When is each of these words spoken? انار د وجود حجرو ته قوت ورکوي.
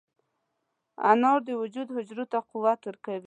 انار 1.11 1.39
د 1.47 1.49
وجود 1.61 1.87
حجرو 1.95 2.25
ته 2.31 2.37
قوت 2.49 2.79
ورکوي. 2.85 3.19